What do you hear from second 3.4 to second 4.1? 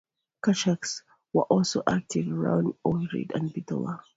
Bitola.